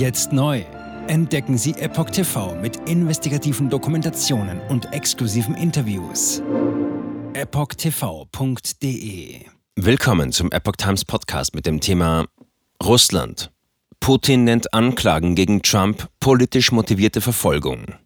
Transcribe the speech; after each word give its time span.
Jetzt 0.00 0.32
neu. 0.32 0.64
Entdecken 1.08 1.58
Sie 1.58 1.72
Epoch 1.72 2.08
TV 2.08 2.54
mit 2.54 2.88
investigativen 2.88 3.68
Dokumentationen 3.68 4.58
und 4.70 4.94
exklusiven 4.94 5.54
Interviews. 5.54 6.42
EpochTV.de 7.34 8.70
Willkommen 9.76 10.32
zum 10.32 10.50
Epoch 10.52 10.76
Times 10.76 11.04
Podcast 11.04 11.54
mit 11.54 11.66
dem 11.66 11.80
Thema 11.80 12.24
Russland. 12.82 13.50
Putin 14.00 14.44
nennt 14.44 14.72
Anklagen 14.72 15.34
gegen 15.34 15.60
Trump 15.60 16.08
politisch 16.18 16.72
motivierte 16.72 17.20
Verfolgung. 17.20 17.96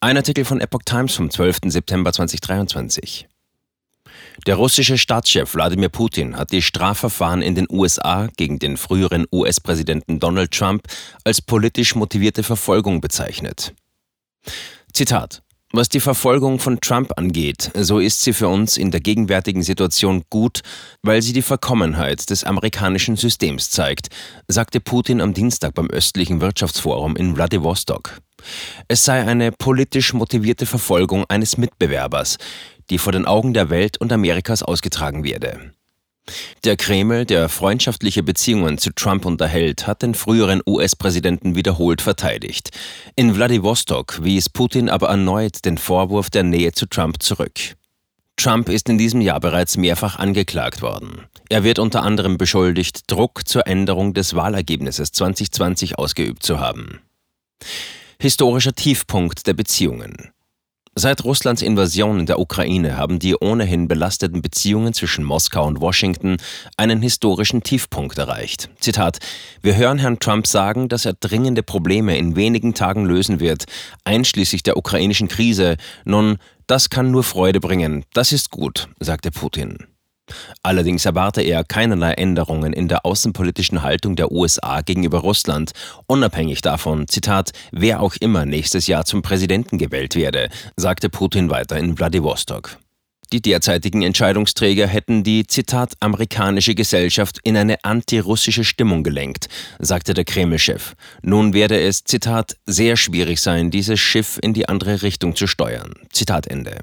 Ein 0.00 0.16
Artikel 0.16 0.46
von 0.46 0.62
Epoch 0.62 0.80
Times 0.86 1.14
vom 1.14 1.28
12. 1.28 1.58
September 1.66 2.10
2023. 2.14 3.28
Der 4.46 4.56
russische 4.56 4.98
Staatschef 4.98 5.54
Wladimir 5.54 5.88
Putin 5.88 6.36
hat 6.36 6.52
die 6.52 6.62
Strafverfahren 6.62 7.42
in 7.42 7.54
den 7.54 7.66
USA 7.70 8.28
gegen 8.36 8.58
den 8.58 8.76
früheren 8.76 9.26
US-Präsidenten 9.32 10.20
Donald 10.20 10.50
Trump 10.52 10.86
als 11.24 11.40
politisch 11.40 11.94
motivierte 11.94 12.42
Verfolgung 12.42 13.00
bezeichnet. 13.00 13.74
Zitat 14.92 15.42
was 15.74 15.88
die 15.88 16.00
Verfolgung 16.00 16.58
von 16.58 16.82
Trump 16.82 17.14
angeht, 17.16 17.70
so 17.74 17.98
ist 17.98 18.20
sie 18.20 18.34
für 18.34 18.48
uns 18.48 18.76
in 18.76 18.90
der 18.90 19.00
gegenwärtigen 19.00 19.62
Situation 19.62 20.22
gut, 20.28 20.60
weil 21.02 21.22
sie 21.22 21.32
die 21.32 21.40
Verkommenheit 21.40 22.28
des 22.28 22.44
amerikanischen 22.44 23.16
Systems 23.16 23.70
zeigt, 23.70 24.08
sagte 24.48 24.80
Putin 24.80 25.22
am 25.22 25.32
Dienstag 25.32 25.72
beim 25.72 25.88
östlichen 25.88 26.42
Wirtschaftsforum 26.42 27.16
in 27.16 27.34
Vladivostok. 27.34 28.20
Es 28.88 29.04
sei 29.06 29.24
eine 29.24 29.50
politisch 29.50 30.12
motivierte 30.12 30.66
Verfolgung 30.66 31.24
eines 31.30 31.56
Mitbewerbers, 31.56 32.36
die 32.90 32.98
vor 32.98 33.12
den 33.12 33.26
Augen 33.26 33.54
der 33.54 33.70
Welt 33.70 33.98
und 33.98 34.12
Amerikas 34.12 34.62
ausgetragen 34.62 35.24
werde. 35.24 35.72
Der 36.64 36.76
Kreml, 36.76 37.24
der 37.24 37.48
freundschaftliche 37.48 38.22
Beziehungen 38.22 38.78
zu 38.78 38.90
Trump 38.94 39.26
unterhält, 39.26 39.86
hat 39.86 40.02
den 40.02 40.14
früheren 40.14 40.62
US-Präsidenten 40.66 41.56
wiederholt 41.56 42.00
verteidigt. 42.00 42.70
In 43.16 43.34
Wladiwostok 43.34 44.22
wies 44.22 44.48
Putin 44.48 44.88
aber 44.88 45.08
erneut 45.08 45.64
den 45.64 45.78
Vorwurf 45.78 46.30
der 46.30 46.44
Nähe 46.44 46.72
zu 46.72 46.86
Trump 46.86 47.22
zurück. 47.22 47.74
Trump 48.36 48.68
ist 48.68 48.88
in 48.88 48.98
diesem 48.98 49.20
Jahr 49.20 49.40
bereits 49.40 49.76
mehrfach 49.76 50.16
angeklagt 50.16 50.80
worden. 50.80 51.26
Er 51.48 51.64
wird 51.64 51.78
unter 51.78 52.02
anderem 52.02 52.38
beschuldigt, 52.38 53.10
Druck 53.10 53.46
zur 53.46 53.66
Änderung 53.66 54.14
des 54.14 54.34
Wahlergebnisses 54.34 55.12
2020 55.12 55.98
ausgeübt 55.98 56.42
zu 56.42 56.58
haben. 56.58 57.00
Historischer 58.20 58.72
Tiefpunkt 58.72 59.46
der 59.46 59.54
Beziehungen. 59.54 60.30
Seit 60.94 61.24
Russlands 61.24 61.62
Invasion 61.62 62.20
in 62.20 62.26
der 62.26 62.38
Ukraine 62.38 62.98
haben 62.98 63.18
die 63.18 63.34
ohnehin 63.34 63.88
belasteten 63.88 64.42
Beziehungen 64.42 64.92
zwischen 64.92 65.24
Moskau 65.24 65.66
und 65.66 65.80
Washington 65.80 66.36
einen 66.76 67.00
historischen 67.00 67.62
Tiefpunkt 67.62 68.18
erreicht. 68.18 68.68
Zitat: 68.78 69.18
Wir 69.62 69.76
hören 69.76 69.98
Herrn 69.98 70.18
Trump 70.18 70.46
sagen, 70.46 70.90
dass 70.90 71.06
er 71.06 71.14
dringende 71.14 71.62
Probleme 71.62 72.18
in 72.18 72.36
wenigen 72.36 72.74
Tagen 72.74 73.06
lösen 73.06 73.40
wird, 73.40 73.64
einschließlich 74.04 74.64
der 74.64 74.76
ukrainischen 74.76 75.28
Krise. 75.28 75.78
Nun, 76.04 76.36
das 76.66 76.90
kann 76.90 77.10
nur 77.10 77.24
Freude 77.24 77.60
bringen. 77.60 78.04
Das 78.12 78.32
ist 78.32 78.50
gut, 78.50 78.88
sagte 79.00 79.30
Putin. 79.30 79.91
Allerdings 80.62 81.04
erwarte 81.04 81.42
er 81.42 81.64
keinerlei 81.64 82.12
Änderungen 82.12 82.72
in 82.72 82.88
der 82.88 83.04
außenpolitischen 83.04 83.82
Haltung 83.82 84.16
der 84.16 84.30
USA 84.30 84.80
gegenüber 84.80 85.18
Russland, 85.18 85.72
unabhängig 86.06 86.62
davon, 86.62 87.08
Zitat, 87.08 87.50
wer 87.72 88.00
auch 88.00 88.14
immer 88.20 88.46
nächstes 88.46 88.86
Jahr 88.86 89.04
zum 89.04 89.22
Präsidenten 89.22 89.78
gewählt 89.78 90.14
werde, 90.14 90.48
sagte 90.76 91.08
Putin 91.08 91.50
weiter 91.50 91.76
in 91.76 91.98
Wladiwostok. 91.98 92.78
Die 93.32 93.40
derzeitigen 93.40 94.02
Entscheidungsträger 94.02 94.86
hätten 94.86 95.24
die, 95.24 95.46
Zitat, 95.46 95.94
amerikanische 96.00 96.74
Gesellschaft 96.74 97.38
in 97.44 97.56
eine 97.56 97.82
antirussische 97.82 98.62
Stimmung 98.62 99.02
gelenkt, 99.02 99.48
sagte 99.78 100.12
der 100.12 100.26
Kreml-Chef. 100.26 100.94
Nun 101.22 101.54
werde 101.54 101.80
es, 101.80 102.04
Zitat, 102.04 102.56
sehr 102.66 102.98
schwierig 102.98 103.40
sein, 103.40 103.70
dieses 103.70 104.00
Schiff 104.00 104.38
in 104.42 104.52
die 104.52 104.68
andere 104.68 105.00
Richtung 105.00 105.34
zu 105.34 105.46
steuern. 105.46 105.94
Zitat 106.10 106.46
Ende. 106.46 106.78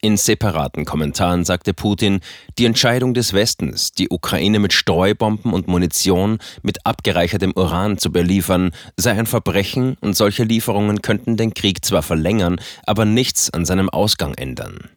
In 0.00 0.16
separaten 0.16 0.84
Kommentaren 0.84 1.44
sagte 1.44 1.74
Putin, 1.74 2.20
die 2.58 2.64
Entscheidung 2.64 3.14
des 3.14 3.32
Westens, 3.32 3.92
die 3.92 4.08
Ukraine 4.08 4.58
mit 4.58 4.72
Streubomben 4.72 5.52
und 5.52 5.68
Munition 5.68 6.38
mit 6.62 6.84
abgereichertem 6.86 7.52
Uran 7.54 7.98
zu 7.98 8.10
beliefern, 8.10 8.72
sei 8.96 9.12
ein 9.12 9.26
Verbrechen 9.26 9.96
und 10.00 10.16
solche 10.16 10.44
Lieferungen 10.44 11.02
könnten 11.02 11.36
den 11.36 11.54
Krieg 11.54 11.84
zwar 11.84 12.02
verlängern, 12.02 12.60
aber 12.86 13.04
nichts 13.04 13.50
an 13.50 13.64
seinem 13.64 13.90
Ausgang 13.90 14.34
ändern. 14.34 14.90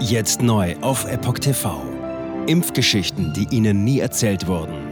Jetzt 0.00 0.42
neu 0.42 0.76
auf 0.80 1.04
Epoch 1.04 1.38
TV. 1.38 1.82
Impfgeschichten, 2.46 3.32
die 3.34 3.46
Ihnen 3.54 3.84
nie 3.84 4.00
erzählt 4.00 4.48
wurden. 4.48 4.91